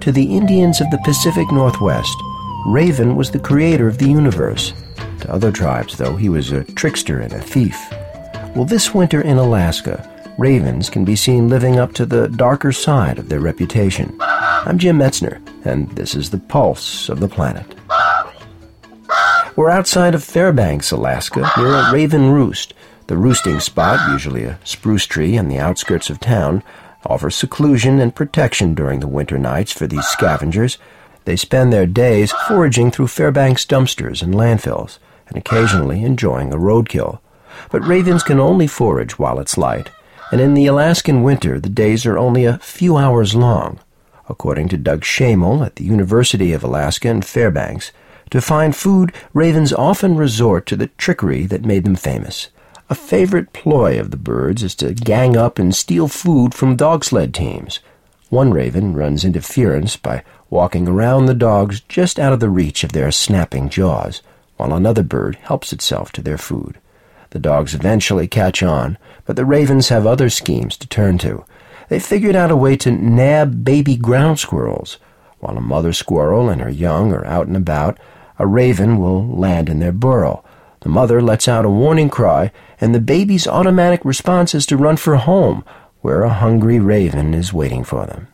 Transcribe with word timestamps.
To 0.00 0.12
the 0.12 0.36
Indians 0.36 0.80
of 0.80 0.90
the 0.90 1.00
Pacific 1.04 1.50
Northwest, 1.50 2.16
Raven 2.66 3.16
was 3.16 3.30
the 3.30 3.38
creator 3.38 3.88
of 3.88 3.98
the 3.98 4.08
universe. 4.08 4.72
To 5.20 5.32
other 5.32 5.50
tribes, 5.50 5.96
though, 5.96 6.16
he 6.16 6.28
was 6.28 6.52
a 6.52 6.64
trickster 6.64 7.20
and 7.20 7.32
a 7.32 7.40
thief. 7.40 7.76
Well, 8.54 8.64
this 8.64 8.94
winter 8.94 9.20
in 9.20 9.38
Alaska, 9.38 10.08
ravens 10.38 10.90
can 10.90 11.04
be 11.04 11.16
seen 11.16 11.48
living 11.48 11.78
up 11.78 11.92
to 11.94 12.06
the 12.06 12.28
darker 12.28 12.72
side 12.72 13.18
of 13.18 13.28
their 13.28 13.40
reputation. 13.40 14.16
I'm 14.20 14.78
Jim 14.78 14.98
Metzner, 14.98 15.40
and 15.64 15.90
this 15.92 16.14
is 16.14 16.30
the 16.30 16.38
pulse 16.38 17.08
of 17.08 17.20
the 17.20 17.28
planet. 17.28 17.66
We're 19.56 19.70
outside 19.70 20.14
of 20.14 20.22
Fairbanks, 20.22 20.90
Alaska, 20.90 21.50
near 21.56 21.74
a 21.74 21.92
raven 21.92 22.30
roost. 22.30 22.74
The 23.06 23.16
roosting 23.16 23.60
spot, 23.60 24.10
usually 24.10 24.44
a 24.44 24.58
spruce 24.64 25.06
tree 25.06 25.38
on 25.38 25.48
the 25.48 25.58
outskirts 25.58 26.10
of 26.10 26.20
town, 26.20 26.62
offers 27.06 27.34
seclusion 27.34 27.98
and 27.98 28.14
protection 28.14 28.74
during 28.74 29.00
the 29.00 29.08
winter 29.08 29.38
nights 29.38 29.72
for 29.72 29.86
these 29.86 30.06
scavengers. 30.06 30.78
They 31.24 31.36
spend 31.36 31.72
their 31.72 31.86
days 31.86 32.32
foraging 32.46 32.90
through 32.90 33.08
Fairbanks 33.08 33.64
dumpsters 33.64 34.22
and 34.22 34.34
landfills, 34.34 34.98
and 35.28 35.36
occasionally 35.36 36.02
enjoying 36.02 36.52
a 36.52 36.56
roadkill. 36.56 37.20
But 37.70 37.86
ravens 37.86 38.22
can 38.22 38.38
only 38.38 38.66
forage 38.66 39.18
while 39.18 39.40
it's 39.40 39.58
light, 39.58 39.90
and 40.30 40.40
in 40.40 40.54
the 40.54 40.66
Alaskan 40.66 41.22
winter 41.22 41.58
the 41.58 41.68
days 41.68 42.06
are 42.06 42.18
only 42.18 42.44
a 42.44 42.58
few 42.58 42.96
hours 42.96 43.34
long. 43.34 43.80
According 44.28 44.68
to 44.70 44.76
Doug 44.76 45.02
Schamel 45.02 45.64
at 45.64 45.76
the 45.76 45.84
University 45.84 46.52
of 46.52 46.64
Alaska 46.64 47.08
in 47.08 47.22
Fairbanks, 47.22 47.92
to 48.30 48.40
find 48.40 48.74
food, 48.74 49.12
ravens 49.32 49.72
often 49.72 50.16
resort 50.16 50.66
to 50.66 50.76
the 50.76 50.88
trickery 50.98 51.46
that 51.46 51.64
made 51.64 51.84
them 51.84 51.94
famous. 51.94 52.48
A 52.88 52.94
favorite 52.94 53.52
ploy 53.52 53.98
of 53.98 54.12
the 54.12 54.16
birds 54.16 54.62
is 54.62 54.76
to 54.76 54.94
gang 54.94 55.36
up 55.36 55.58
and 55.58 55.74
steal 55.74 56.06
food 56.06 56.54
from 56.54 56.76
dog 56.76 57.04
sled 57.04 57.34
teams. 57.34 57.80
One 58.30 58.52
raven 58.52 58.94
runs 58.94 59.24
interference 59.24 59.96
by 59.96 60.22
walking 60.50 60.86
around 60.86 61.26
the 61.26 61.34
dogs 61.34 61.80
just 61.80 62.20
out 62.20 62.32
of 62.32 62.38
the 62.38 62.48
reach 62.48 62.84
of 62.84 62.92
their 62.92 63.10
snapping 63.10 63.70
jaws, 63.70 64.22
while 64.56 64.72
another 64.72 65.02
bird 65.02 65.34
helps 65.42 65.72
itself 65.72 66.12
to 66.12 66.22
their 66.22 66.38
food. 66.38 66.78
The 67.30 67.40
dogs 67.40 67.74
eventually 67.74 68.28
catch 68.28 68.62
on, 68.62 68.98
but 69.24 69.34
the 69.34 69.44
ravens 69.44 69.88
have 69.88 70.06
other 70.06 70.30
schemes 70.30 70.76
to 70.76 70.86
turn 70.86 71.18
to. 71.18 71.44
They 71.88 71.98
figured 71.98 72.36
out 72.36 72.52
a 72.52 72.56
way 72.56 72.76
to 72.76 72.92
nab 72.92 73.64
baby 73.64 73.96
ground 73.96 74.38
squirrels. 74.38 74.98
While 75.40 75.58
a 75.58 75.60
mother 75.60 75.92
squirrel 75.92 76.48
and 76.48 76.60
her 76.60 76.70
young 76.70 77.12
are 77.12 77.26
out 77.26 77.48
and 77.48 77.56
about, 77.56 77.98
a 78.38 78.46
raven 78.46 78.98
will 78.98 79.26
land 79.26 79.68
in 79.68 79.80
their 79.80 79.92
burrow. 79.92 80.44
The 80.86 80.92
mother 80.92 81.20
lets 81.20 81.48
out 81.48 81.64
a 81.64 81.68
warning 81.68 82.08
cry, 82.08 82.52
and 82.80 82.94
the 82.94 83.00
baby's 83.00 83.48
automatic 83.48 84.04
response 84.04 84.54
is 84.54 84.64
to 84.66 84.76
run 84.76 84.96
for 84.96 85.16
home, 85.16 85.64
where 86.00 86.22
a 86.22 86.32
hungry 86.32 86.78
raven 86.78 87.34
is 87.34 87.52
waiting 87.52 87.82
for 87.82 88.06
them. 88.06 88.28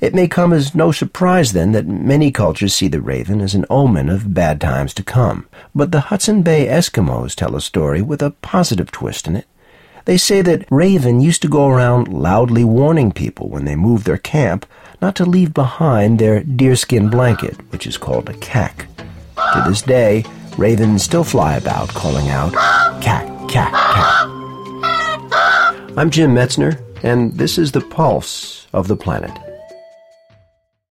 It 0.00 0.14
may 0.14 0.28
come 0.28 0.52
as 0.52 0.72
no 0.72 0.92
surprise, 0.92 1.52
then, 1.52 1.72
that 1.72 1.88
many 1.88 2.30
cultures 2.30 2.76
see 2.76 2.86
the 2.86 3.00
raven 3.00 3.40
as 3.40 3.56
an 3.56 3.64
omen 3.68 4.08
of 4.08 4.32
bad 4.32 4.60
times 4.60 4.94
to 4.94 5.02
come. 5.02 5.48
But 5.74 5.90
the 5.90 6.02
Hudson 6.02 6.42
Bay 6.42 6.68
Eskimos 6.68 7.34
tell 7.34 7.56
a 7.56 7.60
story 7.60 8.02
with 8.02 8.22
a 8.22 8.30
positive 8.30 8.92
twist 8.92 9.26
in 9.26 9.34
it. 9.34 9.48
They 10.04 10.16
say 10.16 10.42
that 10.42 10.64
Raven 10.70 11.20
used 11.20 11.42
to 11.42 11.48
go 11.48 11.66
around 11.66 12.06
loudly 12.06 12.62
warning 12.62 13.10
people 13.10 13.48
when 13.48 13.64
they 13.64 13.74
moved 13.74 14.06
their 14.06 14.16
camp 14.16 14.64
not 15.02 15.16
to 15.16 15.24
leave 15.24 15.52
behind 15.52 16.20
their 16.20 16.44
deerskin 16.44 17.10
blanket, 17.10 17.56
which 17.72 17.84
is 17.84 17.98
called 17.98 18.30
a 18.30 18.34
kak. 18.34 18.86
To 19.54 19.64
this 19.66 19.82
day, 19.82 20.24
ravens 20.56 21.02
still 21.02 21.24
fly 21.24 21.56
about 21.56 21.88
calling 21.90 22.28
out, 22.28 22.52
cat, 23.02 23.26
cat, 23.48 23.72
cat. 23.72 24.28
I'm 25.98 26.10
Jim 26.10 26.34
Metzner, 26.34 26.82
and 27.02 27.32
this 27.32 27.58
is 27.58 27.72
the 27.72 27.80
pulse 27.80 28.66
of 28.72 28.88
the 28.88 28.96
planet. 28.96 29.45